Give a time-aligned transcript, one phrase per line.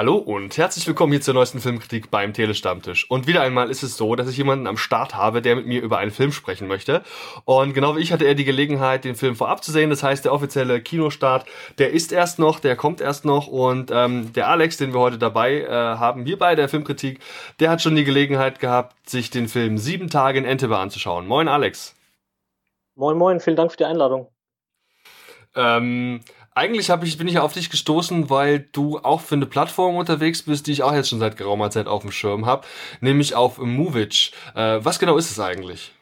[0.00, 3.10] Hallo und herzlich willkommen hier zur neuesten Filmkritik beim Telestammtisch.
[3.10, 5.82] Und wieder einmal ist es so, dass ich jemanden am Start habe, der mit mir
[5.82, 7.02] über einen Film sprechen möchte.
[7.44, 9.90] Und genau wie ich hatte er die Gelegenheit, den Film vorab zu sehen.
[9.90, 11.44] Das heißt, der offizielle Kinostart,
[11.76, 13.46] der ist erst noch, der kommt erst noch.
[13.46, 17.20] Und ähm, der Alex, den wir heute dabei äh, haben, hier bei der Filmkritik,
[17.58, 21.26] der hat schon die Gelegenheit gehabt, sich den Film Sieben Tage in Entebbe anzuschauen.
[21.26, 21.94] Moin Alex.
[22.94, 24.28] Moin Moin, vielen Dank für die Einladung.
[25.54, 26.20] Ähm,
[26.60, 30.42] eigentlich hab ich, bin ich auf dich gestoßen, weil du auch für eine Plattform unterwegs
[30.42, 32.66] bist, die ich auch jetzt schon seit geraumer Zeit auf dem Schirm habe,
[33.00, 34.34] nämlich auf Movich.
[34.54, 35.92] Äh, was genau ist es eigentlich?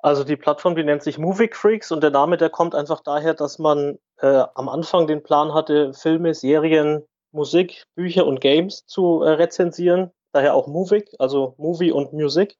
[0.00, 3.32] Also die Plattform, die nennt sich Movie Freaks und der Name, der kommt einfach daher,
[3.32, 9.22] dass man äh, am Anfang den Plan hatte, Filme, Serien, Musik, Bücher und Games zu
[9.22, 10.10] äh, rezensieren.
[10.32, 12.54] Daher auch Movic, also Movie und Music.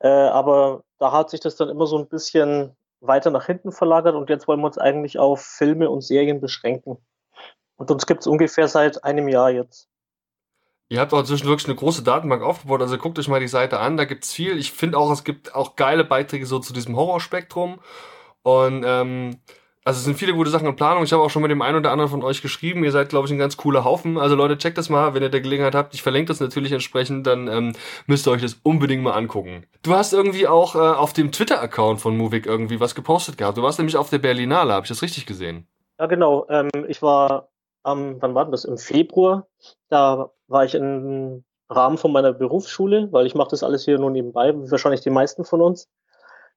[0.00, 4.14] Äh, aber da hat sich das dann immer so ein bisschen weiter nach hinten verlagert
[4.14, 6.98] und jetzt wollen wir uns eigentlich auf Filme und Serien beschränken.
[7.76, 9.88] Und uns gibt es ungefähr seit einem Jahr jetzt.
[10.88, 13.78] Ihr habt auch inzwischen wirklich eine große Datenbank aufgebaut, also guckt euch mal die Seite
[13.78, 14.58] an, da gibt's viel.
[14.58, 17.80] Ich finde auch, es gibt auch geile Beiträge so zu diesem Horrorspektrum.
[18.42, 19.38] Und ähm,
[19.90, 21.02] also es sind viele gute Sachen in Planung.
[21.02, 22.84] Ich habe auch schon mit dem einen oder anderen von euch geschrieben.
[22.84, 24.18] Ihr seid, glaube ich, ein ganz cooler Haufen.
[24.18, 25.94] Also Leute, checkt das mal, wenn ihr der Gelegenheit habt.
[25.94, 27.72] Ich verlinke das natürlich entsprechend, dann ähm,
[28.06, 29.66] müsst ihr euch das unbedingt mal angucken.
[29.82, 33.58] Du hast irgendwie auch äh, auf dem Twitter-Account von Movik irgendwie was gepostet gehabt.
[33.58, 35.66] Du warst nämlich auf der Berlinale, habe ich das richtig gesehen?
[35.98, 36.46] Ja, genau.
[36.48, 37.48] Ähm, ich war
[37.82, 38.64] am, wann war das?
[38.64, 39.48] Im Februar.
[39.88, 44.12] Da war ich im Rahmen von meiner Berufsschule, weil ich mache das alles hier nur
[44.12, 45.88] nebenbei, wahrscheinlich die meisten von uns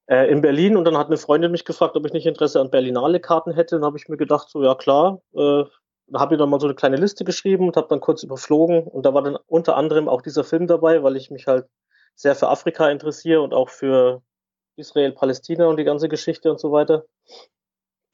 [0.08, 2.70] äh, in Berlin und dann hat eine Freundin mich gefragt, ob ich nicht Interesse an
[2.70, 3.76] Berlinale-Karten hätte.
[3.76, 5.64] Dann habe ich mir gedacht, so ja klar, äh,
[6.14, 9.05] habe ich dann mal so eine kleine Liste geschrieben und habe dann kurz überflogen und
[9.05, 11.66] da war dann unter anderem auch dieser Film dabei, weil ich mich halt
[12.16, 14.22] sehr für Afrika interessiere und auch für
[14.76, 17.06] Israel, Palästina und die ganze Geschichte und so weiter.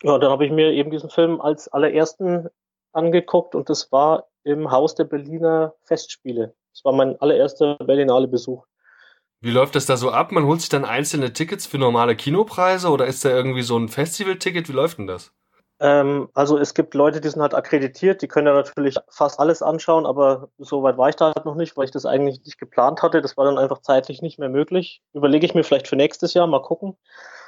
[0.03, 2.47] Ja, dann habe ich mir eben diesen Film als allerersten
[2.93, 6.55] angeguckt und das war im Haus der Berliner Festspiele.
[6.73, 8.65] Das war mein allererster Berlinale Besuch.
[9.41, 10.33] Wie läuft das da so ab?
[10.33, 13.87] Man holt sich dann einzelne Tickets für normale Kinopreise oder ist da irgendwie so ein
[13.87, 14.67] Festivalticket?
[14.67, 15.31] Wie läuft denn das?
[15.79, 19.61] Ähm, also es gibt Leute, die sind halt akkreditiert, die können ja natürlich fast alles
[19.61, 22.57] anschauen, aber so weit war ich da halt noch nicht, weil ich das eigentlich nicht
[22.57, 23.21] geplant hatte.
[23.21, 25.01] Das war dann einfach zeitlich nicht mehr möglich.
[25.13, 26.97] Überlege ich mir vielleicht für nächstes Jahr, mal gucken.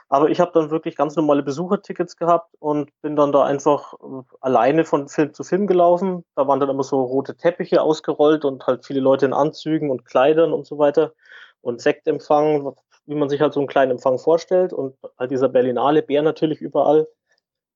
[0.07, 4.23] Aber ich habe dann wirklich ganz normale Besuchertickets gehabt und bin dann da einfach äh,
[4.39, 6.23] alleine von Film zu Film gelaufen.
[6.35, 10.05] Da waren dann immer so rote Teppiche ausgerollt und halt viele Leute in Anzügen und
[10.05, 11.13] Kleidern und so weiter
[11.61, 16.01] und Sektempfang, wie man sich halt so einen kleinen Empfang vorstellt und halt dieser Berlinale
[16.01, 17.07] Bär natürlich überall.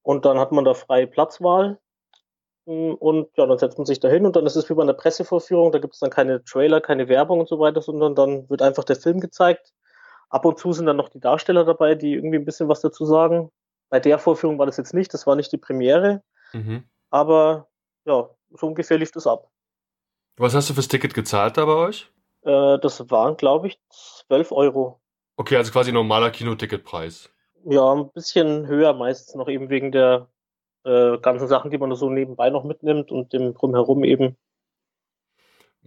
[0.04, 1.80] Und dann hat man da freie Platzwahl.
[2.68, 4.84] Hm, und ja, dann setzt man sich da hin und dann ist es wie bei
[4.84, 8.50] einer Pressevorführung, da gibt es dann keine Trailer, keine Werbung und so weiter, sondern dann
[8.50, 9.74] wird einfach der Film gezeigt.
[10.30, 13.06] Ab und zu sind dann noch die Darsteller dabei, die irgendwie ein bisschen was dazu
[13.06, 13.52] sagen.
[13.90, 16.24] Bei der Vorführung war das jetzt nicht, das war nicht die Premiere.
[16.54, 16.84] Mhm.
[17.12, 17.68] Aber
[18.06, 19.50] ja, so ungefähr lief das ab.
[20.38, 22.12] Was hast du fürs Ticket gezahlt da bei euch?
[22.46, 23.80] Äh, das waren, glaube ich,
[24.28, 25.02] 12 Euro.
[25.38, 27.30] Okay, also quasi normaler Kinoticketpreis.
[27.66, 30.30] Ja, ein bisschen höher meistens noch eben wegen der
[30.86, 34.38] äh, ganzen Sachen, die man so nebenbei noch mitnimmt und dem drumherum eben.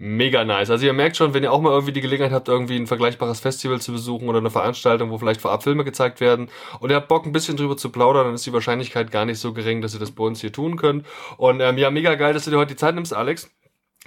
[0.00, 0.70] Mega nice.
[0.70, 3.40] Also ihr merkt schon, wenn ihr auch mal irgendwie die Gelegenheit habt, irgendwie ein vergleichbares
[3.40, 7.08] Festival zu besuchen oder eine Veranstaltung, wo vielleicht vorab Filme gezeigt werden und ihr habt
[7.08, 9.94] Bock ein bisschen drüber zu plaudern, dann ist die Wahrscheinlichkeit gar nicht so gering, dass
[9.94, 11.04] ihr das bei uns hier tun könnt.
[11.36, 13.50] Und ähm, ja, mega geil, dass du dir heute die Zeit nimmst, Alex.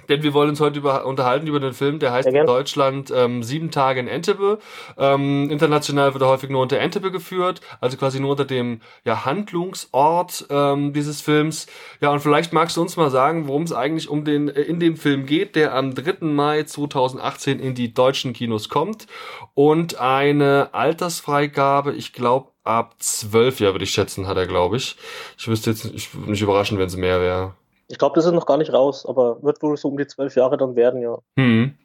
[0.08, 3.42] Denn wir wollen uns heute über, unterhalten über den Film, der heißt in Deutschland ähm,
[3.42, 4.58] Sieben Tage in Entebbe.
[4.98, 9.24] Ähm, international wird er häufig nur unter Entebbe geführt, also quasi nur unter dem ja,
[9.24, 11.66] Handlungsort ähm, dieses Films.
[12.00, 14.80] Ja, und vielleicht magst du uns mal sagen, worum es eigentlich um den äh, in
[14.80, 16.26] dem Film geht, der am 3.
[16.26, 19.06] Mai 2018 in die deutschen Kinos kommt
[19.54, 24.96] und eine Altersfreigabe, ich glaube, ab zwölf Jahre würde ich schätzen, hat er, glaube ich.
[25.38, 27.54] Ich wüsste jetzt, ich würde mich überraschen, wenn es mehr wäre.
[27.92, 30.34] Ich glaube, das ist noch gar nicht raus, aber wird wohl so um die zwölf
[30.34, 31.18] Jahre dann werden, ja.
[31.38, 31.76] Hm.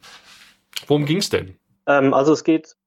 [0.87, 1.59] Worum ging's denn?
[1.85, 2.77] Ähm, also es geht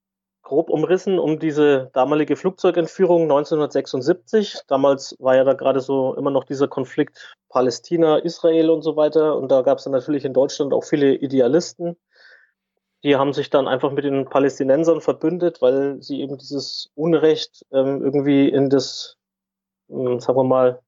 [0.41, 4.61] grob umrissen um diese damalige Flugzeugentführung 1976.
[4.69, 9.37] Damals war ja da gerade so immer noch dieser Konflikt Palästina, Israel und so weiter.
[9.37, 11.99] Und da gab es dann natürlich in Deutschland auch viele Idealisten.
[13.05, 18.03] Die haben sich dann einfach mit den Palästinensern verbündet, weil sie eben dieses Unrecht ähm,
[18.03, 19.19] irgendwie in das,
[19.91, 20.81] ähm, sagen wir mal,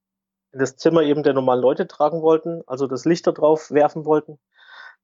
[0.53, 4.05] in das Zimmer eben der normalen Leute tragen wollten, also das Licht da drauf werfen
[4.05, 4.39] wollten.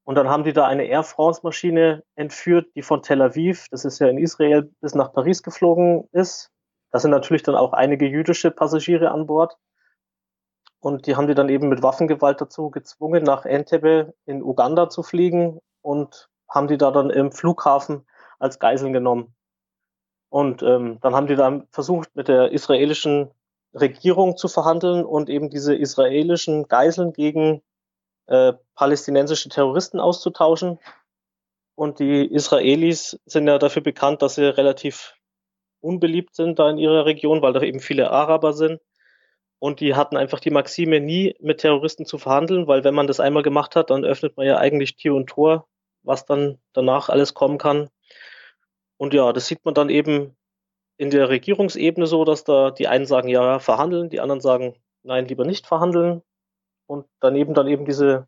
[0.04, 3.84] Und dann haben die da eine Air France Maschine entführt, die von Tel Aviv, das
[3.84, 6.50] ist ja in Israel, bis nach Paris geflogen ist.
[6.90, 9.58] Da sind natürlich dann auch einige jüdische Passagiere an Bord.
[10.80, 15.02] Und die haben die dann eben mit Waffengewalt dazu gezwungen, nach Entebbe in Uganda zu
[15.02, 18.06] fliegen und haben die da dann im Flughafen
[18.38, 19.34] als Geiseln genommen.
[20.30, 23.30] Und ähm, dann haben die dann versucht, mit der israelischen
[23.74, 27.62] Regierung zu verhandeln und eben diese israelischen Geiseln gegen
[28.26, 30.78] äh, palästinensische Terroristen auszutauschen.
[31.74, 35.14] Und die Israelis sind ja dafür bekannt, dass sie relativ
[35.80, 38.80] unbeliebt sind da in ihrer Region, weil da eben viele Araber sind.
[39.60, 43.20] Und die hatten einfach die Maxime, nie mit Terroristen zu verhandeln, weil wenn man das
[43.20, 45.66] einmal gemacht hat, dann öffnet man ja eigentlich Tür und Tor,
[46.02, 47.90] was dann danach alles kommen kann.
[48.96, 50.36] Und ja, das sieht man dann eben
[50.98, 54.74] in der Regierungsebene so, dass da die einen sagen, ja, verhandeln, die anderen sagen,
[55.04, 56.22] nein, lieber nicht verhandeln.
[56.86, 58.26] Und daneben dann eben diese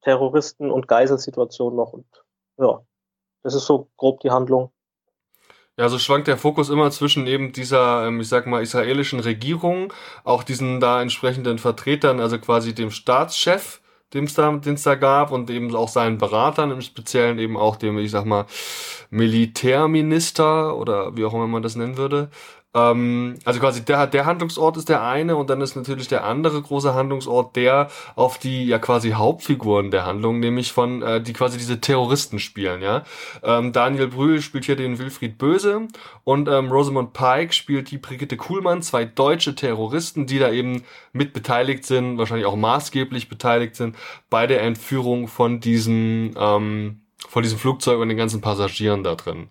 [0.00, 1.92] Terroristen- und Geiselsituation noch.
[1.92, 2.06] Und
[2.58, 2.84] ja,
[3.42, 4.72] das ist so grob die Handlung.
[5.78, 9.92] Ja, so schwankt der Fokus immer zwischen eben dieser, ähm, ich sag mal, israelischen Regierung,
[10.24, 13.81] auch diesen da entsprechenden Vertretern, also quasi dem Staatschef,
[14.14, 17.76] den es da, den's da gab und eben auch seinen Beratern, im Speziellen eben auch
[17.76, 18.46] dem, ich sag mal,
[19.10, 22.30] Militärminister oder wie auch immer man das nennen würde,
[22.74, 26.62] ähm, also quasi der, der Handlungsort ist der eine und dann ist natürlich der andere
[26.62, 31.58] große Handlungsort der auf die ja quasi Hauptfiguren der Handlung, nämlich von äh, die quasi
[31.58, 33.04] diese Terroristen spielen, ja.
[33.42, 35.88] Ähm, Daniel Brühl spielt hier den Wilfried Böse
[36.24, 41.34] und ähm, Rosamund Pike spielt die Brigitte Kuhlmann, zwei deutsche Terroristen, die da eben mit
[41.34, 43.96] beteiligt sind, wahrscheinlich auch maßgeblich beteiligt sind
[44.30, 49.48] bei der Entführung von diesem ähm, von diesem Flugzeug und den ganzen Passagieren da drin.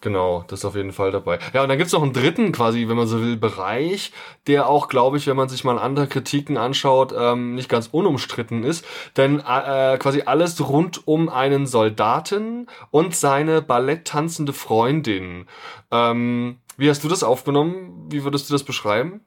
[0.00, 1.38] Genau, das ist auf jeden Fall dabei.
[1.52, 4.12] Ja, und dann gibt's noch einen dritten quasi, wenn man so will, Bereich,
[4.46, 8.62] der auch, glaube ich, wenn man sich mal andere Kritiken anschaut, ähm, nicht ganz unumstritten
[8.62, 8.84] ist.
[9.16, 15.46] Denn äh, quasi alles rund um einen Soldaten und seine balletttanzende Freundin.
[15.90, 18.06] Ähm, wie hast du das aufgenommen?
[18.10, 19.22] Wie würdest du das beschreiben?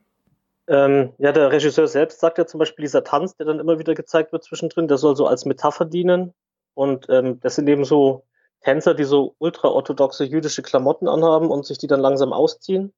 [0.67, 3.95] Ähm, ja, der Regisseur selbst sagt ja zum Beispiel, dieser Tanz, der dann immer wieder
[3.95, 6.33] gezeigt wird zwischendrin, der soll so als Metapher dienen.
[6.75, 8.23] Und ähm, das sind eben so
[8.61, 12.93] Tänzer, die so ultraorthodoxe jüdische Klamotten anhaben und sich die dann langsam ausziehen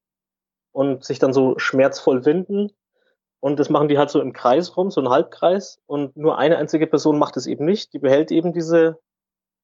[0.72, 2.72] und sich dann so schmerzvoll winden.
[3.40, 5.82] Und das machen die halt so im Kreis rum, so ein Halbkreis.
[5.88, 7.94] Und nur eine einzige Person macht es eben nicht.
[7.94, 9.00] Die behält eben diese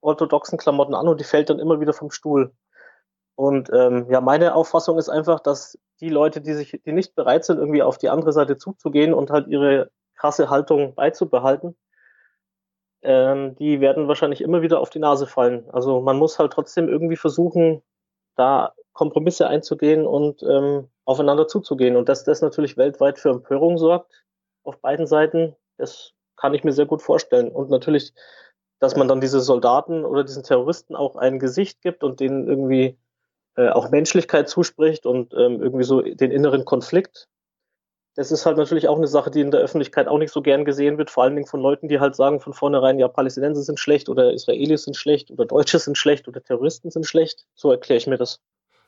[0.02, 2.54] orthodoxen Klamotten an und die fällt dann immer wieder vom Stuhl.
[3.36, 7.46] Und ähm, ja, meine Auffassung ist einfach, dass die Leute, die sich, die nicht bereit
[7.46, 11.76] sind, irgendwie auf die andere Seite zuzugehen und halt ihre krasse Haltung beizubehalten,
[13.02, 15.70] ähm, die werden wahrscheinlich immer wieder auf die Nase fallen.
[15.72, 17.82] Also man muss halt trotzdem irgendwie versuchen,
[18.36, 21.96] da Kompromisse einzugehen und ähm, aufeinander zuzugehen.
[21.96, 24.24] Und dass das natürlich weltweit für Empörung sorgt,
[24.64, 27.50] auf beiden Seiten, das kann ich mir sehr gut vorstellen.
[27.50, 28.14] Und natürlich,
[28.80, 32.98] dass man dann diese Soldaten oder diesen Terroristen auch ein Gesicht gibt und denen irgendwie
[33.56, 37.28] äh, auch Menschlichkeit zuspricht und ähm, irgendwie so den inneren Konflikt
[38.18, 40.66] das ist halt natürlich auch eine Sache, die in der Öffentlichkeit auch nicht so gern
[40.66, 43.80] gesehen wird, vor allen Dingen von Leuten, die halt sagen von vornherein, ja, Palästinenser sind
[43.80, 47.46] schlecht oder Israelis sind schlecht oder Deutsche sind schlecht oder Terroristen sind schlecht.
[47.54, 48.42] So erkläre ich mir das.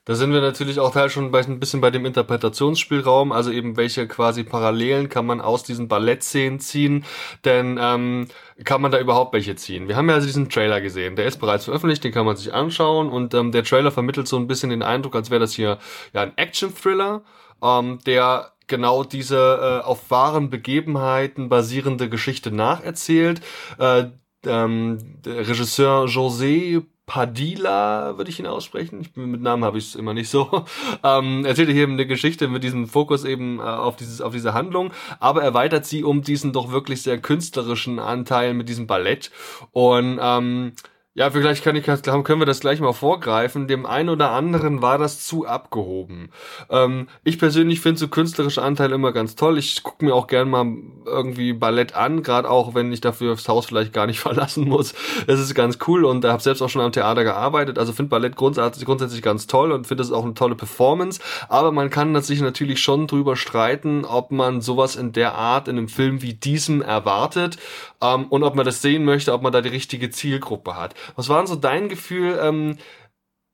[0.05, 3.77] Da sind wir natürlich auch teil schon bei, ein bisschen bei dem Interpretationsspielraum, also eben
[3.77, 7.05] welche quasi Parallelen kann man aus diesen Ballettszenen ziehen,
[7.45, 8.29] denn ähm,
[8.63, 9.87] kann man da überhaupt welche ziehen?
[9.87, 12.51] Wir haben ja also diesen Trailer gesehen, der ist bereits veröffentlicht, den kann man sich
[12.51, 15.77] anschauen und ähm, der Trailer vermittelt so ein bisschen den Eindruck, als wäre das hier
[16.13, 17.21] ja ein Action-Thriller,
[17.61, 23.41] ähm, der genau diese äh, auf wahren Begebenheiten basierende Geschichte nacherzählt.
[23.77, 24.05] Äh,
[24.45, 29.01] ähm, Regisseur José Padilla, würde ich ihn aussprechen.
[29.01, 30.65] Ich, mit Namen habe ich es immer nicht so.
[31.01, 34.53] Ähm, erzählt hier eben eine Geschichte mit diesem Fokus eben äh, auf dieses, auf diese
[34.53, 39.31] Handlung, aber erweitert sie um diesen doch wirklich sehr künstlerischen Anteil mit diesem Ballett.
[39.71, 40.73] Und ähm,
[41.19, 43.67] ja, vielleicht kann ich, können wir das gleich mal vorgreifen.
[43.67, 46.31] Dem einen oder anderen war das zu abgehoben.
[46.69, 49.57] Ähm, ich persönlich finde so künstlerische Anteile immer ganz toll.
[49.57, 50.65] Ich gucke mir auch gern mal
[51.05, 54.93] irgendwie Ballett an, gerade auch wenn ich dafür das Haus vielleicht gar nicht verlassen muss.
[55.27, 57.79] Das ist ganz cool und habe selbst auch schon am Theater gearbeitet.
[57.79, 61.19] Also finde Ballett grundsätzlich, grundsätzlich ganz toll und finde es auch eine tolle Performance.
[61.49, 65.77] Aber man kann sich natürlich schon drüber streiten, ob man sowas in der Art in
[65.77, 67.57] einem Film wie diesem erwartet
[68.01, 70.95] ähm, und ob man das sehen möchte, ob man da die richtige Zielgruppe hat.
[71.15, 72.39] Was war denn so dein Gefühl?
[72.41, 72.77] Ähm,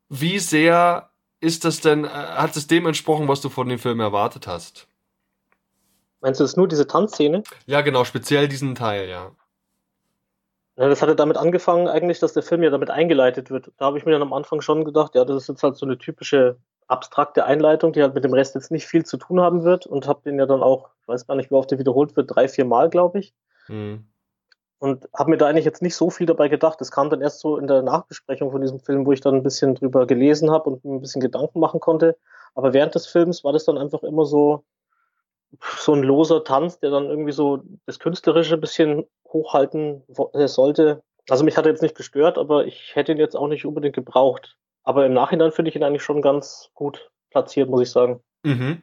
[0.09, 1.09] wie sehr
[1.39, 4.87] ist das denn, äh, hat es dem entsprochen, was du von dem Film erwartet hast?
[6.21, 7.43] Meinst du das nur diese Tanzszene?
[7.65, 9.31] Ja, genau, speziell diesen Teil, ja.
[10.77, 13.71] Ja, das hatte damit angefangen, eigentlich, dass der Film ja damit eingeleitet wird.
[13.77, 15.85] Da habe ich mir dann am Anfang schon gedacht, ja, das ist jetzt halt so
[15.85, 16.57] eine typische
[16.87, 20.07] abstrakte Einleitung, die halt mit dem Rest jetzt nicht viel zu tun haben wird und
[20.07, 22.47] habe den ja dann auch, ich weiß gar nicht, wie oft der wiederholt wird, drei,
[22.47, 23.33] vier Mal, glaube ich.
[23.67, 24.05] Mhm
[24.85, 26.79] und habe mir da eigentlich jetzt nicht so viel dabei gedacht.
[26.79, 29.43] Das kam dann erst so in der Nachbesprechung von diesem Film, wo ich dann ein
[29.43, 32.17] bisschen drüber gelesen habe und ein bisschen Gedanken machen konnte.
[32.53, 34.63] Aber während des Films war das dann einfach immer so
[35.77, 41.01] so ein loser Tanz, der dann irgendwie so das Künstlerische ein bisschen hochhalten äh, sollte.
[41.29, 43.95] Also mich hat er jetzt nicht gestört, aber ich hätte ihn jetzt auch nicht unbedingt
[43.95, 44.57] gebraucht.
[44.83, 48.21] Aber im Nachhinein finde ich ihn eigentlich schon ganz gut platziert, muss ich sagen.
[48.43, 48.81] Mhm.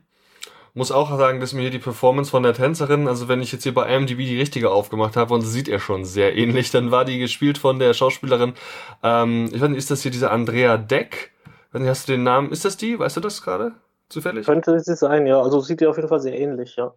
[0.74, 3.62] Muss auch sagen, dass mir hier die Performance von der Tänzerin, also wenn ich jetzt
[3.62, 6.90] hier bei IMDb die richtige aufgemacht habe und sie sieht er schon sehr ähnlich, dann
[6.90, 8.54] war die gespielt von der Schauspielerin,
[9.02, 11.32] ähm, ich weiß nicht, ist das hier diese Andrea Deck?
[11.72, 12.98] Hast du den Namen, ist das die?
[12.98, 13.72] Weißt du das gerade?
[14.10, 14.44] Zufällig?
[14.44, 15.40] Könnte sie sein, ja.
[15.40, 16.92] Also sieht die auf jeden Fall sehr ähnlich, ja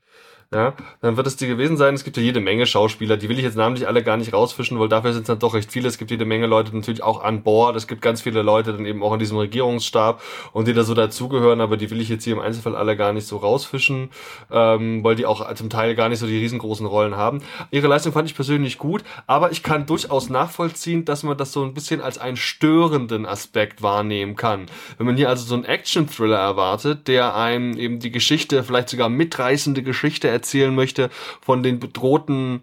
[0.54, 1.96] ja, dann wird es die gewesen sein.
[1.96, 4.80] Es gibt ja jede Menge Schauspieler, die will ich jetzt namentlich alle gar nicht rausfischen,
[4.80, 5.88] weil dafür sind es dann doch recht viele.
[5.88, 7.76] Es gibt jede Menge Leute natürlich auch an Bord.
[7.76, 10.22] Es gibt ganz viele Leute dann eben auch in diesem Regierungsstab
[10.54, 13.12] und die da so dazugehören, aber die will ich jetzt hier im Einzelfall alle gar
[13.12, 14.12] nicht so rausfischen,
[14.52, 17.42] ähm, weil die auch zum Teil gar nicht so die riesengroßen Rollen haben.
[17.72, 21.64] Ihre Leistung fand ich persönlich gut, aber ich kann durchaus nachvollziehen, dass man das so
[21.64, 24.68] ein bisschen als einen störenden Aspekt wahrnehmen kann.
[24.98, 29.10] Wenn man hier also so einen Action-Thriller erwartet, der einem eben die Geschichte, vielleicht sogar
[29.10, 31.10] mitreißende Geschichte erzählen möchte
[31.42, 32.62] von den bedrohten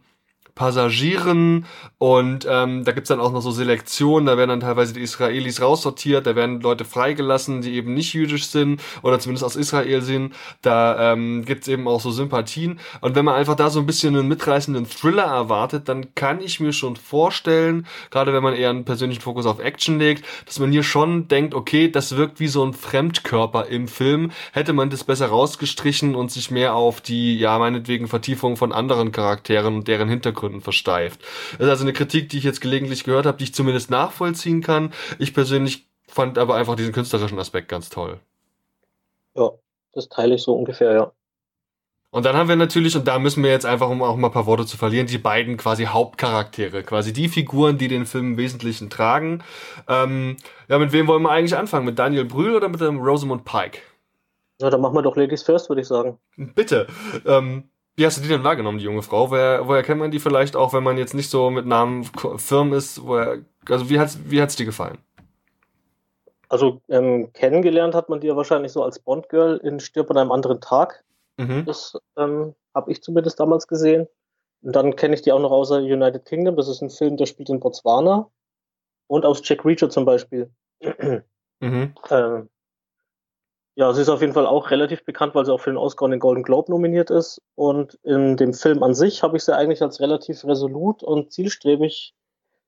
[0.55, 1.65] Passagieren
[1.99, 5.63] und ähm, da gibt's dann auch noch so Selektionen, da werden dann teilweise die Israelis
[5.63, 10.35] raussortiert, da werden Leute freigelassen, die eben nicht jüdisch sind oder zumindest aus Israel sind,
[10.61, 12.81] da ähm, gibt's eben auch so Sympathien.
[13.01, 16.61] Und wenn man einfach da so ein bisschen einen mitreißenden Thriller erwartet, dann kann ich
[16.61, 20.71] mir schon vorstellen, gerade wenn man eher einen persönlichen Fokus auf Action legt, dass man
[20.71, 25.05] hier schon denkt, okay, das wirkt wie so ein Fremdkörper im Film, hätte man das
[25.05, 30.11] besser rausgestrichen und sich mehr auf die, ja meinetwegen Vertiefung von anderen Charakteren und deren
[30.11, 31.21] Hintergrund Gründen versteift.
[31.53, 34.61] Das ist also eine Kritik, die ich jetzt gelegentlich gehört habe, die ich zumindest nachvollziehen
[34.61, 34.93] kann.
[35.21, 38.19] Ich persönlich fand aber einfach diesen künstlerischen Aspekt ganz toll.
[39.37, 39.51] Ja,
[39.93, 41.13] das teile ich so ungefähr, ja.
[42.11, 44.33] Und dann haben wir natürlich, und da müssen wir jetzt einfach, um auch mal ein
[44.35, 48.37] paar Worte zu verlieren, die beiden quasi Hauptcharaktere, quasi die Figuren, die den Film im
[48.37, 49.43] Wesentlichen tragen.
[49.89, 50.37] Ähm,
[50.69, 51.87] ja, mit wem wollen wir eigentlich anfangen?
[51.87, 53.79] Mit Daniel Brühl oder mit dem Rosamund Pike?
[54.61, 56.19] Ja, dann machen wir doch Ladies First, würde ich sagen.
[56.37, 56.87] Bitte.
[57.25, 59.31] Ähm, wie hast du die denn wahrgenommen, die junge Frau?
[59.31, 62.05] Woher, woher kennt man die vielleicht auch, wenn man jetzt nicht so mit Namen
[62.37, 63.05] firm ist?
[63.05, 64.99] Woher, also wie hat's, wie hat's dir gefallen?
[66.49, 70.33] Also ähm, kennengelernt hat man die ja wahrscheinlich so als Bond-Girl in Stirb an einem
[70.33, 71.05] anderen Tag.
[71.39, 71.65] Mhm.
[71.65, 74.07] Das ähm, habe ich zumindest damals gesehen.
[74.63, 76.57] Und dann kenne ich die auch noch außer United Kingdom.
[76.57, 78.31] Das ist ein Film, der spielt in Botswana.
[79.07, 80.51] Und aus Jack Reacher zum Beispiel.
[81.61, 81.95] Mhm.
[82.11, 82.49] Ähm,
[83.75, 86.05] ja, sie ist auf jeden Fall auch relativ bekannt, weil sie auch für den Oscar
[86.05, 87.41] und den Golden Globe nominiert ist.
[87.55, 92.14] Und in dem Film an sich habe ich sie eigentlich als relativ resolut und zielstrebig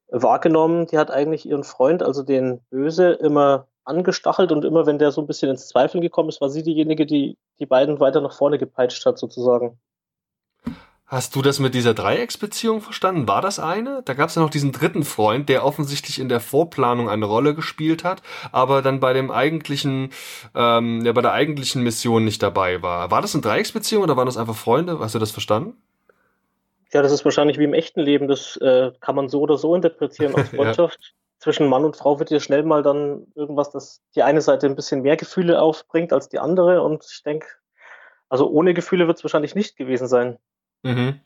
[0.08, 0.86] wahrgenommen.
[0.86, 5.20] Die hat eigentlich ihren Freund, also den Böse, immer angestachelt und immer, wenn der so
[5.20, 8.58] ein bisschen ins Zweifeln gekommen ist, war sie diejenige, die die beiden weiter nach vorne
[8.58, 9.78] gepeitscht hat, sozusagen.
[11.14, 13.28] Hast du das mit dieser Dreiecksbeziehung verstanden?
[13.28, 14.02] War das eine?
[14.04, 17.54] Da gab es ja noch diesen dritten Freund, der offensichtlich in der Vorplanung eine Rolle
[17.54, 20.10] gespielt hat, aber dann bei dem eigentlichen,
[20.56, 23.12] ähm, ja, bei der eigentlichen Mission nicht dabei war.
[23.12, 24.98] War das eine Dreiecksbeziehung oder waren das einfach Freunde?
[24.98, 25.80] Hast du das verstanden?
[26.92, 28.26] Ja, das ist wahrscheinlich wie im echten Leben.
[28.26, 30.98] Das äh, kann man so oder so interpretieren als Freundschaft.
[31.00, 31.08] ja.
[31.38, 34.74] Zwischen Mann und Frau wird ja schnell mal dann irgendwas, dass die eine Seite ein
[34.74, 36.82] bisschen mehr Gefühle aufbringt als die andere.
[36.82, 37.46] Und ich denke,
[38.28, 40.38] also ohne Gefühle wird es wahrscheinlich nicht gewesen sein.
[40.84, 41.20] Mhm.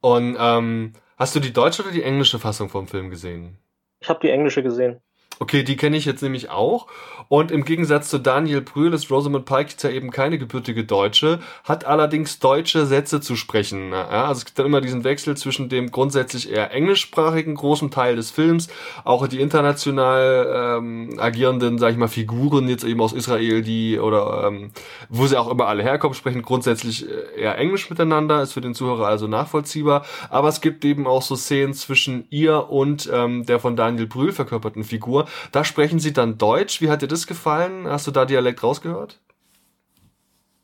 [0.00, 3.58] Und ähm, hast du die deutsche oder die englische Fassung vom Film gesehen?
[4.00, 5.00] Ich habe die englische gesehen.
[5.42, 6.86] Okay, die kenne ich jetzt nämlich auch.
[7.28, 11.86] Und im Gegensatz zu Daniel Brühl ist Rosamund Pike ja eben keine gebürtige Deutsche, hat
[11.86, 13.92] allerdings deutsche Sätze zu sprechen.
[13.92, 18.16] Ja, also es gibt dann immer diesen Wechsel zwischen dem grundsätzlich eher englischsprachigen großen Teil
[18.16, 18.68] des Films,
[19.04, 24.44] auch die international ähm, agierenden, sag ich mal, Figuren jetzt eben aus Israel, die oder
[24.46, 24.72] ähm,
[25.08, 28.74] wo sie auch immer alle herkommen, sprechen grundsätzlich äh, eher Englisch miteinander, ist für den
[28.74, 30.04] Zuhörer also nachvollziehbar.
[30.28, 34.32] Aber es gibt eben auch so Szenen zwischen ihr und ähm, der von Daniel Brühl
[34.32, 36.80] verkörperten Figur, da sprechen sie dann Deutsch.
[36.80, 37.86] Wie hat dir das gefallen?
[37.86, 39.20] Hast du da Dialekt rausgehört?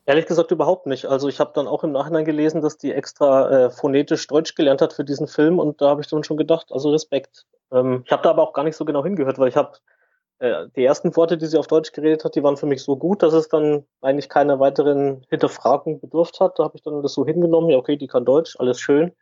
[0.06, 1.06] Ehrlich gesagt überhaupt nicht.
[1.06, 4.80] Also ich habe dann auch im Nachhinein gelesen, dass die extra äh, phonetisch Deutsch gelernt
[4.80, 7.44] hat für diesen Film und da habe ich dann schon gedacht, also Respekt.
[7.72, 9.72] Ähm, ich habe da aber auch gar nicht so genau hingehört, weil ich habe
[10.38, 12.96] äh, die ersten Worte, die sie auf Deutsch geredet hat, die waren für mich so
[12.96, 16.58] gut, dass es dann eigentlich keine weiteren Hinterfragen bedurft hat.
[16.58, 19.12] Da habe ich dann das so hingenommen, ja okay, die kann Deutsch, alles schön.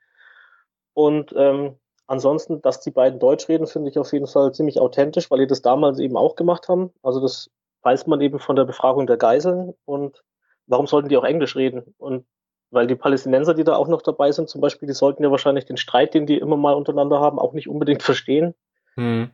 [0.92, 5.30] Und ähm, Ansonsten, dass die beiden Deutsch reden, finde ich auf jeden Fall ziemlich authentisch,
[5.30, 6.92] weil die das damals eben auch gemacht haben.
[7.02, 7.50] Also das
[7.82, 9.74] weiß man eben von der Befragung der Geiseln.
[9.84, 10.22] Und
[10.66, 11.94] warum sollten die auch Englisch reden?
[11.98, 12.26] Und
[12.70, 15.64] weil die Palästinenser, die da auch noch dabei sind, zum Beispiel, die sollten ja wahrscheinlich
[15.64, 18.54] den Streit, den die immer mal untereinander haben, auch nicht unbedingt verstehen.
[18.94, 19.30] Hm.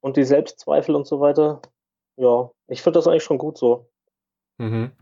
[0.00, 1.62] Und die Selbstzweifel und so weiter.
[2.16, 3.88] Ja, ich finde das eigentlich schon gut so.
[4.58, 4.92] Mhm.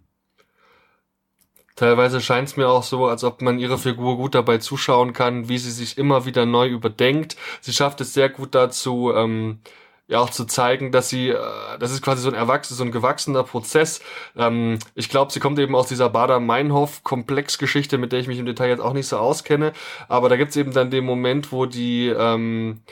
[1.76, 5.48] Teilweise scheint es mir auch so, als ob man ihre Figur gut dabei zuschauen kann,
[5.48, 7.36] wie sie sich immer wieder neu überdenkt.
[7.60, 9.58] Sie schafft es sehr gut dazu, ähm,
[10.06, 11.38] ja auch zu zeigen, dass sie, äh,
[11.80, 14.00] das ist quasi so ein erwachsener, so ein gewachsener Prozess.
[14.36, 18.68] Ähm, ich glaube, sie kommt eben aus dieser Bader-Meinhof-Komplexgeschichte, mit der ich mich im Detail
[18.68, 19.72] jetzt auch nicht so auskenne.
[20.08, 22.82] Aber da gibt's eben dann den Moment, wo die ähm,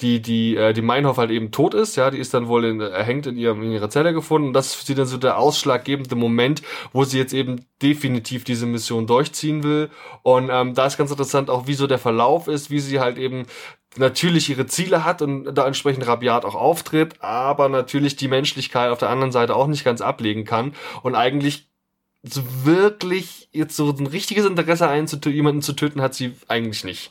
[0.00, 2.80] die, die, äh, die Meinhof halt eben tot ist, ja, die ist dann wohl in,
[2.80, 4.48] erhängt in, ihrem, in ihrer Zelle gefunden.
[4.48, 9.06] Und das ist dann so der ausschlaggebende Moment, wo sie jetzt eben definitiv diese Mission
[9.06, 9.90] durchziehen will.
[10.22, 13.18] Und ähm, da ist ganz interessant auch, wie so der Verlauf ist, wie sie halt
[13.18, 13.46] eben
[13.96, 18.98] natürlich ihre Ziele hat und da entsprechend rabiat auch auftritt, aber natürlich die Menschlichkeit auf
[18.98, 20.74] der anderen Seite auch nicht ganz ablegen kann.
[21.02, 21.68] Und eigentlich
[22.24, 27.10] so wirklich jetzt so ein richtiges Interesse einzutöten, jemanden zu töten, hat sie eigentlich nicht.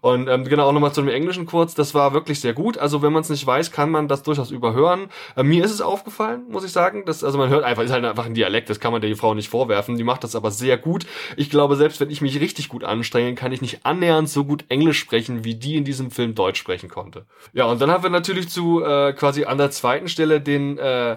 [0.00, 2.76] Und ähm, genau, auch nochmal zu dem Englischen kurz, das war wirklich sehr gut.
[2.76, 5.10] Also wenn man es nicht weiß, kann man das durchaus überhören.
[5.36, 7.04] Äh, mir ist es aufgefallen, muss ich sagen.
[7.06, 9.32] Das, also man hört einfach, ist halt einfach ein Dialekt, das kann man der Frau
[9.32, 9.96] nicht vorwerfen.
[9.96, 11.06] Die macht das aber sehr gut.
[11.36, 14.64] Ich glaube, selbst wenn ich mich richtig gut anstrenge, kann ich nicht annähernd so gut
[14.68, 17.26] Englisch sprechen, wie die in diesem Film Deutsch sprechen konnte.
[17.52, 21.16] Ja, und dann haben wir natürlich zu äh, quasi an der zweiten Stelle den äh,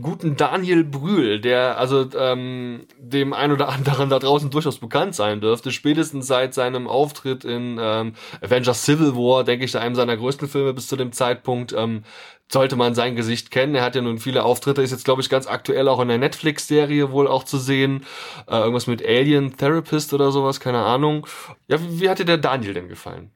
[0.00, 5.40] guten Daniel Brühl, der also ähm, dem ein oder anderen da draußen durchaus bekannt sein
[5.40, 10.48] dürfte, spätestens seit seinem Auftritt in ähm, Avengers Civil War, denke ich, einem seiner größten
[10.48, 12.02] Filme bis zu dem Zeitpunkt, ähm,
[12.48, 13.74] sollte man sein Gesicht kennen.
[13.74, 16.18] Er hat ja nun viele Auftritte, ist jetzt, glaube ich, ganz aktuell auch in der
[16.18, 18.04] Netflix-Serie wohl auch zu sehen.
[18.48, 21.26] Äh, irgendwas mit Alien Therapist oder sowas, keine Ahnung.
[21.68, 23.32] Ja, wie, wie hat dir der Daniel denn gefallen?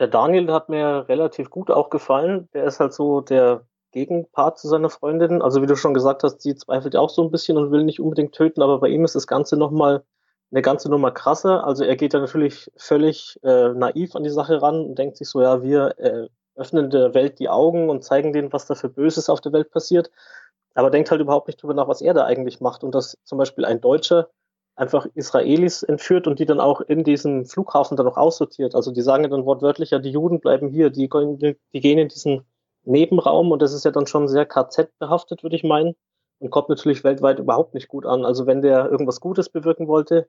[0.00, 2.48] Der Daniel hat mir relativ gut auch gefallen.
[2.54, 5.42] Der ist halt so der Gegenpart zu seiner Freundin.
[5.42, 7.84] Also wie du schon gesagt hast, sie zweifelt ja auch so ein bisschen und will
[7.84, 10.04] nicht unbedingt töten, aber bei ihm ist das Ganze nochmal
[10.50, 11.64] eine ganze Nummer krasser.
[11.64, 15.28] Also er geht ja natürlich völlig äh, naiv an die Sache ran und denkt sich
[15.28, 18.88] so, ja, wir äh, öffnen der Welt die Augen und zeigen denen, was da für
[18.88, 20.10] Böses auf der Welt passiert.
[20.74, 23.38] Aber denkt halt überhaupt nicht drüber nach, was er da eigentlich macht und dass zum
[23.38, 24.28] Beispiel ein Deutscher
[24.76, 28.74] einfach Israelis entführt und die dann auch in diesem Flughafen dann noch aussortiert.
[28.74, 32.44] Also die sagen dann wortwörtlich, ja, die Juden bleiben hier, die, die gehen in diesen
[32.84, 35.94] Nebenraum und das ist ja dann schon sehr KZ-behaftet, würde ich meinen.
[36.40, 38.24] Und kommt natürlich weltweit überhaupt nicht gut an.
[38.24, 40.28] Also wenn der irgendwas Gutes bewirken wollte,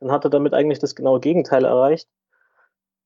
[0.00, 2.08] dann hat er damit eigentlich das genaue Gegenteil erreicht.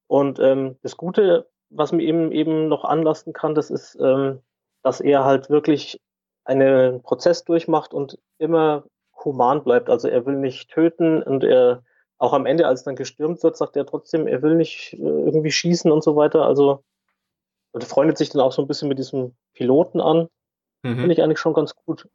[0.06, 4.40] Und ähm, das Gute, was mir eben eben noch anlasten kann, das ist, ähm,
[4.82, 6.00] dass er halt wirklich
[6.44, 8.84] einen Prozess durchmacht und immer
[9.22, 9.90] human bleibt.
[9.90, 11.82] Also er will nicht töten und er
[12.16, 15.50] auch am Ende, als dann gestürmt wird, sagt er trotzdem, er will nicht äh, irgendwie
[15.50, 16.46] schießen und so weiter.
[16.46, 16.82] Also
[17.72, 20.28] und freundet sich dann auch so ein bisschen mit diesem Piloten an.
[20.82, 20.98] Mhm.
[20.98, 22.06] Finde ich eigentlich schon ganz gut.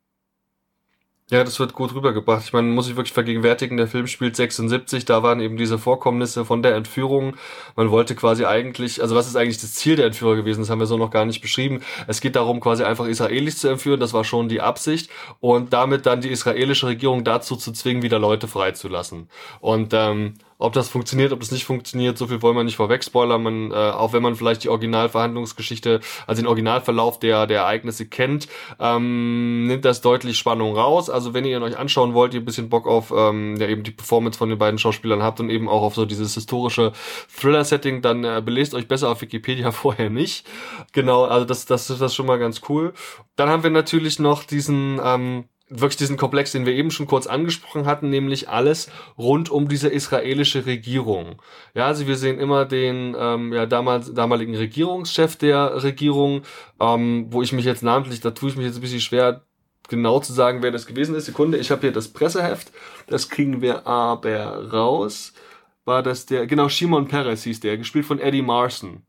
[1.31, 2.43] Ja, das wird gut rübergebracht.
[2.43, 6.43] Ich meine, muss ich wirklich vergegenwärtigen, der Film spielt 76, da waren eben diese Vorkommnisse
[6.43, 7.37] von der Entführung.
[7.77, 10.59] Man wollte quasi eigentlich, also was ist eigentlich das Ziel der Entführer gewesen?
[10.59, 11.81] Das haben wir so noch gar nicht beschrieben.
[12.07, 16.05] Es geht darum, quasi einfach Israelis zu entführen, das war schon die Absicht und damit
[16.05, 19.29] dann die israelische Regierung dazu zu zwingen, wieder Leute freizulassen.
[19.61, 20.33] Und ähm,
[20.63, 23.43] ob das funktioniert, ob das nicht funktioniert, so viel wollen wir nicht vorweg spoilern.
[23.43, 28.47] Man, äh, auch wenn man vielleicht die Originalverhandlungsgeschichte, also den Originalverlauf der, der Ereignisse kennt,
[28.79, 31.09] ähm, nimmt das deutlich Spannung raus.
[31.09, 33.83] Also wenn ihr ihn euch anschauen wollt, ihr ein bisschen Bock auf ähm, ja, eben
[33.83, 36.93] die Performance von den beiden Schauspielern habt und eben auch auf so dieses historische
[37.37, 40.47] Thriller-Setting, dann äh, belest euch besser auf Wikipedia vorher nicht.
[40.93, 42.93] Genau, also das, das ist das schon mal ganz cool.
[43.35, 45.43] Dann haben wir natürlich noch diesen ähm,
[45.79, 49.89] wirklich diesen Komplex, den wir eben schon kurz angesprochen hatten, nämlich alles rund um diese
[49.89, 51.41] israelische Regierung.
[51.73, 56.43] Ja, also wir sehen immer den ähm, ja, damals, damaligen Regierungschef der Regierung,
[56.79, 59.43] ähm, wo ich mich jetzt namentlich, da tue ich mich jetzt ein bisschen schwer,
[59.89, 61.25] genau zu sagen, wer das gewesen ist.
[61.25, 62.71] Sekunde, ich habe hier das Presseheft,
[63.07, 65.33] das kriegen wir aber raus.
[65.85, 69.03] War das der, genau, Shimon Peres hieß der, gespielt von Eddie Marson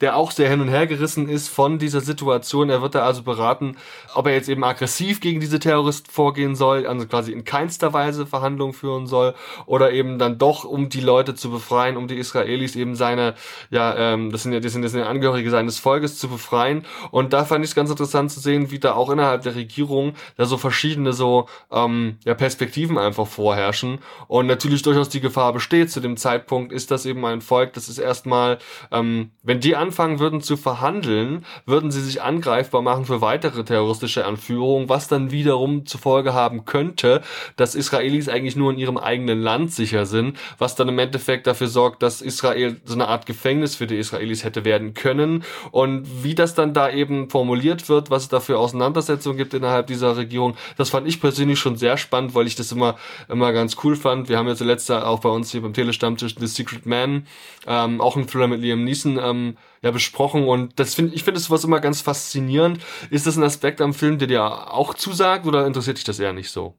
[0.00, 2.70] der auch sehr hin und her gerissen ist von dieser Situation.
[2.70, 3.76] Er wird da also beraten,
[4.14, 8.26] ob er jetzt eben aggressiv gegen diese Terroristen vorgehen soll, also quasi in keinster Weise
[8.26, 9.34] Verhandlungen führen soll,
[9.66, 13.34] oder eben dann doch, um die Leute zu befreien, um die Israelis eben seine,
[13.70, 16.84] ja, ähm, das sind ja, das sind, das sind ja Angehörige seines Volkes zu befreien.
[17.10, 20.14] Und da fand ich es ganz interessant zu sehen, wie da auch innerhalb der Regierung
[20.36, 23.98] da so verschiedene so ähm, ja, Perspektiven einfach vorherrschen.
[24.28, 27.88] Und natürlich durchaus die Gefahr besteht, zu dem Zeitpunkt ist das eben ein Volk, das
[27.88, 28.58] ist erstmal,
[28.90, 33.64] ähm, wenn die an anfangen würden zu verhandeln, würden sie sich angreifbar machen für weitere
[33.64, 37.22] terroristische Anführungen, was dann wiederum zur Folge haben könnte,
[37.56, 41.66] dass Israelis eigentlich nur in ihrem eigenen Land sicher sind, was dann im Endeffekt dafür
[41.66, 45.42] sorgt, dass Israel so eine Art Gefängnis für die Israelis hätte werden können.
[45.72, 49.88] Und wie das dann da eben formuliert wird, was es da für Auseinandersetzungen gibt innerhalb
[49.88, 52.96] dieser Regierung, das fand ich persönlich schon sehr spannend, weil ich das immer,
[53.28, 54.28] immer ganz cool fand.
[54.28, 57.26] Wir haben jetzt letzte auch bei uns hier beim Telestammtisch The Secret Man,
[57.66, 61.40] ähm, auch ein Thriller mit Liam Neeson, ähm, ja besprochen und das finde ich finde
[61.40, 62.80] es was immer ganz faszinierend.
[63.10, 66.32] Ist das ein Aspekt am Film, der dir auch zusagt oder interessiert dich das eher
[66.32, 66.74] nicht so?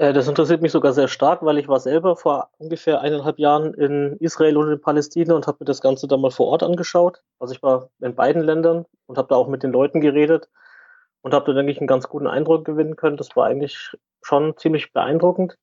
[0.00, 3.74] Äh, das interessiert mich sogar sehr stark, weil ich war selber vor ungefähr eineinhalb Jahren
[3.74, 7.20] in Israel und in Palästina und habe mir das Ganze dann mal vor Ort angeschaut.
[7.38, 10.48] Also ich war in beiden Ländern und habe da auch mit den Leuten geredet
[11.20, 13.18] und habe da, denke ich, einen ganz guten Eindruck gewinnen können.
[13.18, 15.56] Das war eigentlich schon ziemlich beeindruckend.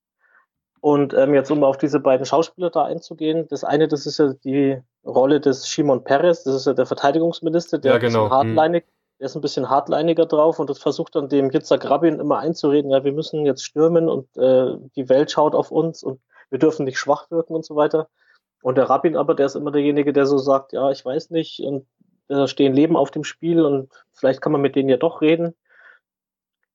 [0.88, 4.32] Und ähm, jetzt, um auf diese beiden Schauspieler da einzugehen, das eine, das ist ja
[4.46, 8.28] die Rolle des Shimon Peres, das ist ja der Verteidigungsminister, der ja, genau.
[8.28, 8.86] ist hartleinig,
[9.20, 12.92] der ist ein bisschen hartleiniger drauf und das versucht dann dem Yitzhak Rabin immer einzureden,
[12.92, 16.86] ja, wir müssen jetzt stürmen und äh, die Welt schaut auf uns und wir dürfen
[16.86, 18.08] nicht schwach wirken und so weiter.
[18.62, 21.60] Und der Rabin aber, der ist immer derjenige, der so sagt, ja, ich weiß nicht,
[21.60, 21.86] und
[22.30, 25.54] da stehen Leben auf dem Spiel und vielleicht kann man mit denen ja doch reden.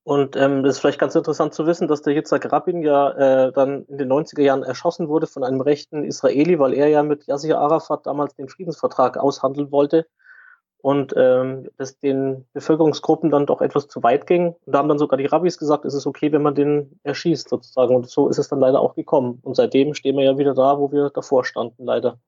[0.05, 3.51] Und ähm, das ist vielleicht ganz interessant zu wissen, dass der Yitzhak Rabin ja äh,
[3.53, 7.25] dann in den 90er Jahren erschossen wurde von einem rechten Israeli, weil er ja mit
[7.25, 10.05] Yasser Arafat damals den Friedensvertrag aushandeln wollte
[10.83, 14.47] und ähm, das den Bevölkerungsgruppen dann doch etwas zu weit ging.
[14.47, 17.47] Und da haben dann sogar die Rabbis gesagt, es ist okay, wenn man den erschießt
[17.47, 17.95] sozusagen.
[17.95, 19.39] Und so ist es dann leider auch gekommen.
[19.43, 22.19] Und seitdem stehen wir ja wieder da, wo wir davor standen, leider.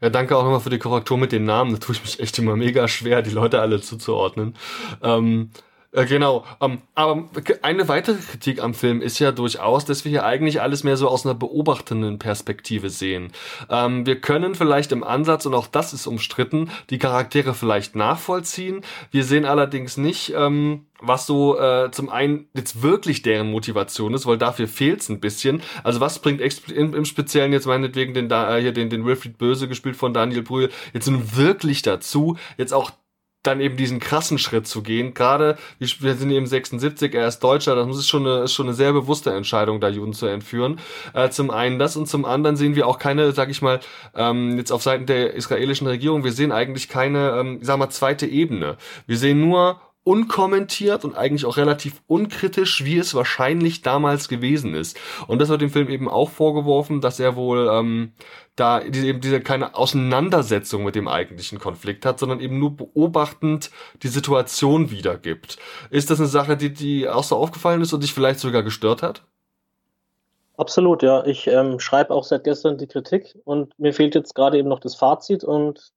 [0.00, 1.74] Ja, danke auch nochmal für die Korrektur mit den Namen.
[1.74, 4.56] Da tue ich mich echt immer mega schwer, die Leute alle zuzuordnen.
[5.00, 5.50] Ähm,
[5.92, 6.44] äh, genau.
[6.60, 7.28] Ähm, aber
[7.62, 11.08] eine weitere Kritik am Film ist ja durchaus, dass wir hier eigentlich alles mehr so
[11.08, 13.32] aus einer beobachtenden Perspektive sehen.
[13.68, 18.82] Ähm, wir können vielleicht im Ansatz, und auch das ist umstritten, die Charaktere vielleicht nachvollziehen.
[19.10, 24.26] Wir sehen allerdings nicht, ähm, was so äh, zum einen jetzt wirklich deren Motivation ist,
[24.26, 25.60] weil dafür fehlt's ein bisschen.
[25.82, 29.38] Also was bringt im, im Speziellen jetzt meinetwegen den da äh, hier den den Wilfried
[29.38, 32.92] Böse gespielt von Daniel Brühl jetzt nun wirklich dazu, jetzt auch
[33.42, 35.14] dann eben diesen krassen Schritt zu gehen.
[35.14, 38.74] Gerade, wir sind eben 76, er ist Deutscher, das ist schon eine, ist schon eine
[38.74, 40.78] sehr bewusste Entscheidung, da Juden zu entführen.
[41.14, 43.80] Äh, zum einen das und zum anderen sehen wir auch keine, sag ich mal,
[44.14, 47.88] ähm, jetzt auf Seiten der israelischen Regierung, wir sehen eigentlich keine, ähm, ich sag mal,
[47.90, 48.76] zweite Ebene.
[49.06, 54.98] Wir sehen nur unkommentiert und eigentlich auch relativ unkritisch, wie es wahrscheinlich damals gewesen ist.
[55.26, 58.12] Und das wird dem Film eben auch vorgeworfen, dass er wohl ähm,
[58.56, 63.70] da diese, eben diese keine Auseinandersetzung mit dem eigentlichen Konflikt hat, sondern eben nur beobachtend
[64.02, 65.58] die Situation wiedergibt.
[65.90, 69.02] Ist das eine Sache, die, die auch so aufgefallen ist und dich vielleicht sogar gestört
[69.02, 69.22] hat?
[70.56, 71.24] Absolut, ja.
[71.24, 74.80] Ich ähm, schreibe auch seit gestern die Kritik und mir fehlt jetzt gerade eben noch
[74.80, 75.92] das Fazit und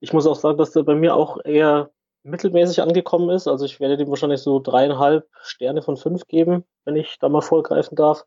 [0.00, 1.90] ich muss auch sagen, dass der bei mir auch eher
[2.24, 3.46] mittelmäßig angekommen ist.
[3.46, 7.42] Also ich werde dem wahrscheinlich so dreieinhalb Sterne von fünf geben, wenn ich da mal
[7.42, 8.24] vorgreifen darf.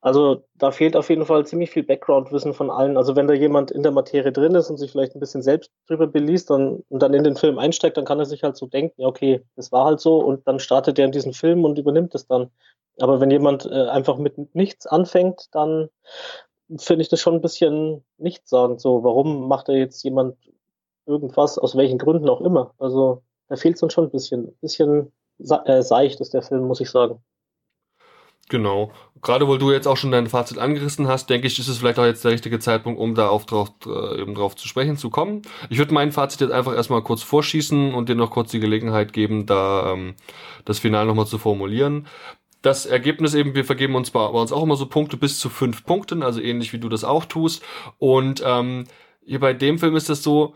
[0.00, 2.96] Also da fehlt auf jeden Fall ziemlich viel Background-Wissen von allen.
[2.96, 5.70] Also wenn da jemand in der Materie drin ist und sich vielleicht ein bisschen selbst
[5.86, 8.66] drüber beliest dann, und dann in den Film einsteigt, dann kann er sich halt so
[8.66, 11.78] denken, ja okay, das war halt so und dann startet er in diesen Film und
[11.78, 12.50] übernimmt es dann.
[12.98, 15.88] Aber wenn jemand äh, einfach mit nichts anfängt, dann
[16.78, 18.80] finde ich das schon ein bisschen nichtssagend.
[18.80, 20.36] So, warum macht er jetzt jemand
[21.06, 22.72] irgendwas, aus welchen Gründen auch immer.
[22.78, 24.56] Also da fehlt es uns schon ein bisschen.
[24.60, 25.12] bisschen
[25.64, 27.22] äh, seicht ist der Film, muss ich sagen.
[28.48, 28.92] Genau.
[29.22, 31.98] Gerade weil du jetzt auch schon dein Fazit angerissen hast, denke ich, ist es vielleicht
[31.98, 35.10] auch jetzt der richtige Zeitpunkt, um da auf drauf, äh, eben drauf zu sprechen zu
[35.10, 35.42] kommen.
[35.70, 39.12] Ich würde mein Fazit jetzt einfach erstmal kurz vorschießen und dir noch kurz die Gelegenheit
[39.12, 40.14] geben, da ähm,
[40.64, 42.06] das Final nochmal zu formulieren.
[42.62, 45.48] Das Ergebnis eben, wir vergeben uns bei, bei uns auch immer so Punkte bis zu
[45.48, 47.62] fünf Punkten, also ähnlich wie du das auch tust.
[47.98, 48.84] Und ähm,
[49.24, 50.54] hier bei dem Film ist es so,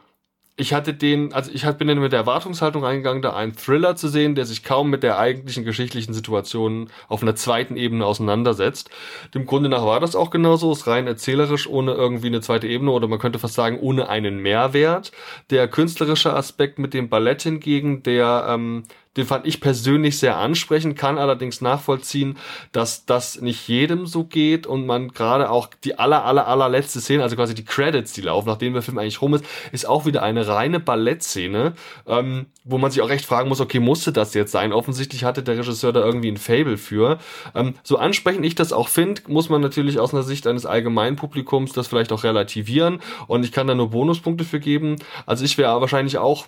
[0.59, 4.09] ich hatte den, also ich bin dann mit der Erwartungshaltung reingegangen, da einen Thriller zu
[4.09, 8.88] sehen, der sich kaum mit der eigentlichen geschichtlichen Situation auf einer zweiten Ebene auseinandersetzt.
[9.35, 12.90] Dem Grunde nach war das auch genauso, ist rein erzählerisch, ohne irgendwie eine zweite Ebene
[12.90, 15.12] oder man könnte fast sagen, ohne einen Mehrwert.
[15.51, 18.85] Der künstlerische Aspekt mit dem Ballett hingegen, der ähm,
[19.16, 22.37] den fand ich persönlich sehr ansprechend, kann allerdings nachvollziehen,
[22.72, 27.22] dass das nicht jedem so geht und man gerade auch die aller, aller, allerletzte Szene,
[27.22, 30.22] also quasi die Credits, die laufen, nachdem der Film eigentlich rum ist, ist auch wieder
[30.22, 31.74] eine reine Ballettszene,
[32.07, 34.72] ähm, wo man sich auch recht fragen muss, okay, musste das jetzt sein?
[34.72, 37.18] Offensichtlich hatte der Regisseur da irgendwie ein Fable für.
[37.55, 41.72] Ähm, so ansprechend ich das auch finde, muss man natürlich aus einer Sicht eines Allgemeinpublikums
[41.72, 44.96] das vielleicht auch relativieren und ich kann da nur Bonuspunkte für geben.
[45.24, 46.46] Also ich wäre wahrscheinlich auch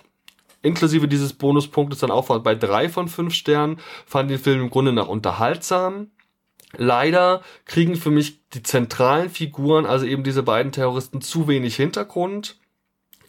[0.61, 4.93] inklusive dieses Bonuspunktes dann auch bei drei von fünf Sternen, fand den Film im Grunde
[4.93, 6.11] nach unterhaltsam.
[6.77, 12.57] Leider kriegen für mich die zentralen Figuren, also eben diese beiden Terroristen, zu wenig Hintergrund.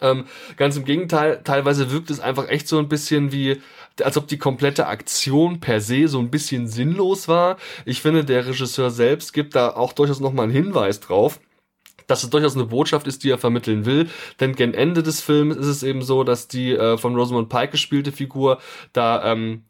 [0.03, 3.61] Ähm, ganz im Gegenteil, teilweise wirkt es einfach echt so ein bisschen wie,
[4.03, 7.57] als ob die komplette Aktion per se so ein bisschen sinnlos war.
[7.85, 11.41] Ich finde, der Regisseur selbst gibt da auch durchaus nochmal einen Hinweis drauf
[12.11, 14.09] dass es durchaus eine Botschaft ist, die er vermitteln will.
[14.41, 17.73] Denn gen Ende des Films ist es eben so, dass die äh, von Rosamund Pike
[17.73, 18.59] gespielte Figur
[18.93, 19.65] da ähm,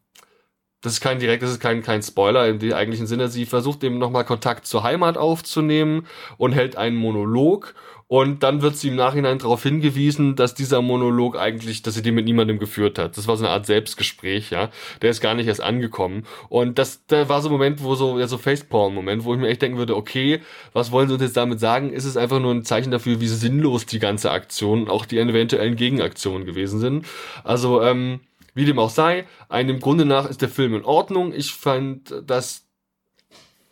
[0.83, 3.29] das ist kein direkt, das ist kein, kein Spoiler im eigentlichen Sinne.
[3.29, 6.07] Sie versucht eben nochmal Kontakt zur Heimat aufzunehmen
[6.39, 7.75] und hält einen Monolog
[8.11, 12.17] und dann wird sie im Nachhinein darauf hingewiesen, dass dieser Monolog eigentlich, dass sie den
[12.17, 13.17] mit niemandem geführt hat.
[13.17, 14.71] Das war so eine Art Selbstgespräch, ja.
[15.01, 16.27] Der ist gar nicht erst angekommen.
[16.49, 19.47] Und das, da war so ein Moment, wo so, ja, so Facepalm-Moment, wo ich mir
[19.47, 20.41] echt denken würde, okay,
[20.73, 21.93] was wollen sie uns jetzt damit sagen?
[21.93, 25.77] Ist es einfach nur ein Zeichen dafür, wie sinnlos die ganze Aktion, auch die eventuellen
[25.77, 27.07] Gegenaktionen gewesen sind?
[27.45, 28.19] Also, ähm,
[28.55, 31.33] wie dem auch sei, einem Grunde nach ist der Film in Ordnung.
[31.33, 32.71] Ich fand, dass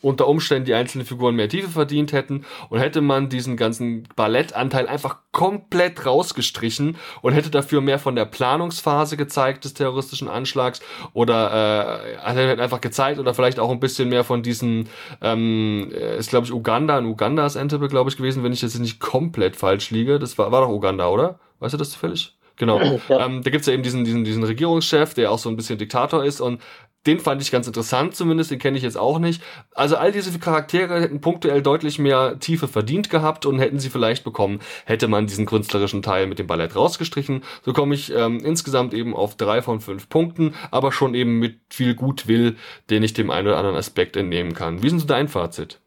[0.01, 4.87] unter Umständen die einzelnen Figuren mehr Tiefe verdient hätten und hätte man diesen ganzen Ballettanteil
[4.87, 10.81] einfach komplett rausgestrichen und hätte dafür mehr von der Planungsphase gezeigt des terroristischen Anschlags
[11.13, 14.87] oder äh, hätte einfach gezeigt oder vielleicht auch ein bisschen mehr von diesen
[15.21, 18.79] ähm, ist glaube ich Uganda in Uganda ist Entebbe glaube ich gewesen wenn ich jetzt
[18.79, 20.19] nicht komplett falsch liege.
[20.19, 21.39] Das war war doch Uganda oder?
[21.59, 22.99] Weißt du das zufällig Genau.
[23.09, 23.25] Ja.
[23.25, 26.23] Ähm, da gibt's ja eben diesen, diesen, diesen Regierungschef, der auch so ein bisschen Diktator
[26.23, 26.61] ist und
[27.07, 29.41] den fand ich ganz interessant zumindest, den kenne ich jetzt auch nicht.
[29.73, 34.25] Also all diese Charaktere hätten punktuell deutlich mehr Tiefe verdient gehabt und hätten sie vielleicht
[34.25, 37.43] bekommen, hätte man diesen künstlerischen Teil mit dem Ballett rausgestrichen.
[37.63, 41.61] So komme ich ähm, insgesamt eben auf drei von fünf Punkten, aber schon eben mit
[41.69, 42.57] viel Gutwill,
[42.89, 44.83] den ich dem einen oder anderen Aspekt entnehmen kann.
[44.83, 45.79] Wie ist denn so dein Fazit?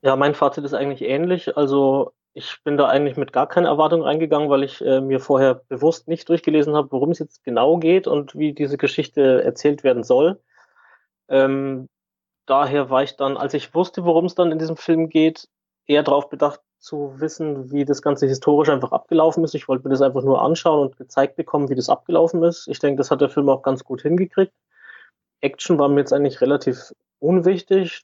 [0.00, 1.54] Ja, mein Fazit ist eigentlich ähnlich.
[1.54, 5.54] Also ich bin da eigentlich mit gar keiner Erwartung reingegangen, weil ich äh, mir vorher
[5.54, 10.04] bewusst nicht durchgelesen habe, worum es jetzt genau geht und wie diese Geschichte erzählt werden
[10.04, 10.38] soll.
[11.30, 11.88] Ähm,
[12.44, 15.48] daher war ich dann, als ich wusste, worum es dann in diesem Film geht,
[15.86, 19.54] eher darauf bedacht zu wissen, wie das Ganze historisch einfach abgelaufen ist.
[19.54, 22.68] Ich wollte mir das einfach nur anschauen und gezeigt bekommen, wie das abgelaufen ist.
[22.68, 24.52] Ich denke, das hat der Film auch ganz gut hingekriegt.
[25.40, 28.02] Action war mir jetzt eigentlich relativ unwichtig.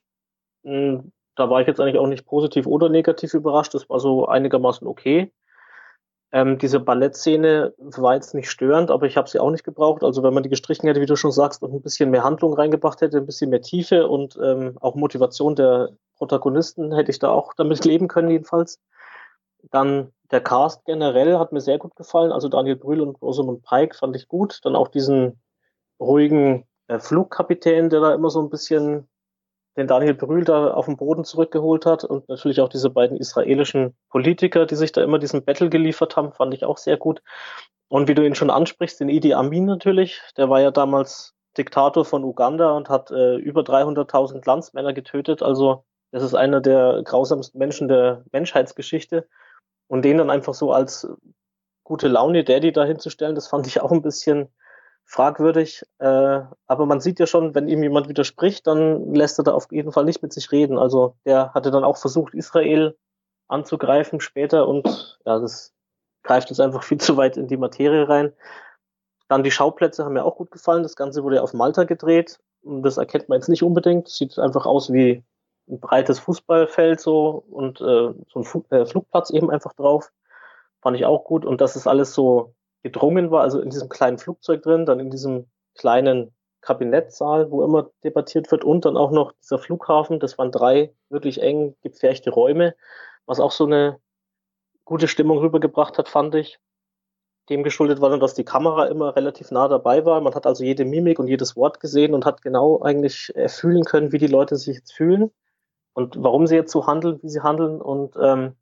[1.35, 3.73] Da war ich jetzt eigentlich auch nicht positiv oder negativ überrascht.
[3.73, 5.31] Das war so einigermaßen okay.
[6.31, 10.03] Ähm, diese Ballettszene war jetzt nicht störend, aber ich habe sie auch nicht gebraucht.
[10.03, 12.53] Also wenn man die gestrichen hätte, wie du schon sagst, und ein bisschen mehr Handlung
[12.53, 17.29] reingebracht hätte, ein bisschen mehr Tiefe und ähm, auch Motivation der Protagonisten, hätte ich da
[17.29, 18.79] auch damit leben können jedenfalls.
[19.69, 22.31] Dann der Cast generell hat mir sehr gut gefallen.
[22.31, 24.59] Also Daniel Brühl und Rosamund Pike fand ich gut.
[24.63, 25.39] Dann auch diesen
[25.99, 29.07] ruhigen äh, Flugkapitän, der da immer so ein bisschen
[29.77, 33.95] den Daniel Brühl da auf den Boden zurückgeholt hat und natürlich auch diese beiden israelischen
[34.09, 37.21] Politiker, die sich da immer diesen Battle geliefert haben, fand ich auch sehr gut.
[37.87, 42.05] Und wie du ihn schon ansprichst, den Idi Amin natürlich, der war ja damals Diktator
[42.05, 45.43] von Uganda und hat äh, über 300.000 Landsmänner getötet.
[45.43, 49.27] Also das ist einer der grausamsten Menschen der Menschheitsgeschichte.
[49.87, 51.07] Und den dann einfach so als
[51.83, 54.49] gute Laune Daddy dahinzustellen, das fand ich auch ein bisschen
[55.05, 55.83] fragwürdig.
[55.99, 59.71] Äh, aber man sieht ja schon, wenn ihm jemand widerspricht, dann lässt er da auf
[59.71, 60.77] jeden Fall nicht mit sich reden.
[60.77, 62.97] Also der hatte dann auch versucht, Israel
[63.47, 65.73] anzugreifen später und ja, das
[66.23, 68.33] greift jetzt einfach viel zu weit in die Materie rein.
[69.27, 70.83] Dann die Schauplätze haben mir auch gut gefallen.
[70.83, 72.39] Das Ganze wurde auf Malta gedreht.
[72.63, 74.07] Das erkennt man jetzt nicht unbedingt.
[74.07, 75.23] Sieht einfach aus wie
[75.69, 80.11] ein breites Fußballfeld so und äh, so ein Fu äh, Flugplatz eben einfach drauf.
[80.81, 81.45] Fand ich auch gut.
[81.45, 85.09] Und das ist alles so gedrungen war, also in diesem kleinen Flugzeug drin, dann in
[85.09, 90.19] diesem kleinen Kabinettsaal, wo immer debattiert wird und dann auch noch dieser Flughafen.
[90.19, 92.75] Das waren drei wirklich eng gepferchte Räume,
[93.25, 93.99] was auch so eine
[94.85, 96.59] gute Stimmung rübergebracht hat, fand ich.
[97.49, 100.21] Dem geschuldet war dann, dass die Kamera immer relativ nah dabei war.
[100.21, 104.13] Man hat also jede Mimik und jedes Wort gesehen und hat genau eigentlich fühlen können,
[104.13, 105.31] wie die Leute sich jetzt fühlen
[105.93, 107.81] und warum sie jetzt so handeln, wie sie handeln.
[107.81, 108.55] Und ähm,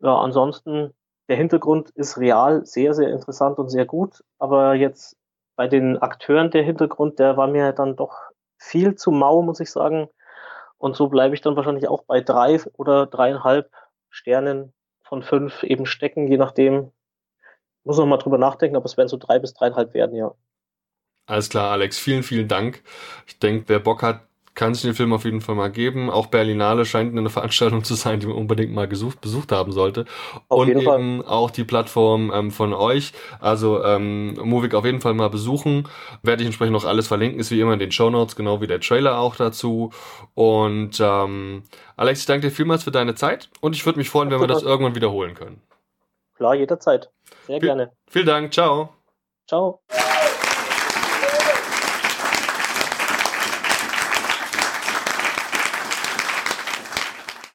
[0.00, 0.94] ja, ansonsten
[1.28, 5.16] der Hintergrund ist real sehr, sehr interessant und sehr gut, aber jetzt
[5.56, 8.16] bei den Akteuren der Hintergrund, der war mir dann doch
[8.58, 10.08] viel zu mau, muss ich sagen.
[10.78, 13.70] Und so bleibe ich dann wahrscheinlich auch bei drei oder dreieinhalb
[14.10, 16.92] Sternen von fünf eben stecken, je nachdem.
[17.84, 20.34] Muss noch mal drüber nachdenken, aber es werden so drei bis dreieinhalb werden, ja.
[21.26, 21.98] Alles klar, Alex.
[21.98, 22.82] Vielen, vielen Dank.
[23.26, 24.20] Ich denke, wer Bock hat,
[24.56, 26.10] kann sich den Film auf jeden Fall mal geben.
[26.10, 30.06] Auch Berlinale scheint eine Veranstaltung zu sein, die man unbedingt mal gesucht, besucht haben sollte.
[30.48, 31.24] Auf und eben Fall.
[31.26, 33.12] auch die Plattform ähm, von euch.
[33.38, 35.86] Also ähm, Movik auf jeden Fall mal besuchen.
[36.22, 38.66] Werde ich entsprechend noch alles verlinken, ist wie immer in den Show Notes, genau wie
[38.66, 39.90] der Trailer auch dazu.
[40.34, 41.62] Und ähm,
[41.96, 44.46] Alex, ich danke dir vielmals für deine Zeit und ich würde mich freuen, wenn wir
[44.46, 45.60] das irgendwann wiederholen können.
[46.34, 47.10] Klar, jederzeit.
[47.46, 47.92] Sehr v gerne.
[48.08, 48.52] Vielen Dank.
[48.52, 48.88] Ciao.
[49.46, 49.80] Ciao.